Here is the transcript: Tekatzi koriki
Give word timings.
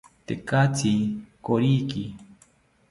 Tekatzi 0.27 0.93
koriki 1.45 2.03